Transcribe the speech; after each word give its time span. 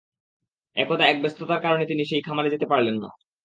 একদা 0.77 1.03
এক 1.07 1.17
ব্যস্ততার 1.21 1.63
কারণে 1.65 1.83
তিনি 1.85 2.01
তার 2.01 2.09
সেই 2.11 2.21
খামারে 2.21 2.53
যেতে 2.53 2.65
পারলেন 2.65 2.95
না। 2.95 3.09